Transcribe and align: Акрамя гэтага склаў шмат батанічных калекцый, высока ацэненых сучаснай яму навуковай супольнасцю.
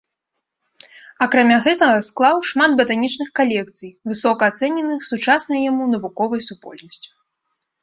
Акрамя 1.25 1.57
гэтага 1.67 1.99
склаў 2.07 2.37
шмат 2.53 2.71
батанічных 2.79 3.29
калекцый, 3.41 3.89
высока 4.15 4.51
ацэненых 4.55 5.01
сучаснай 5.11 5.59
яму 5.71 5.83
навуковай 5.95 6.41
супольнасцю. 6.49 7.11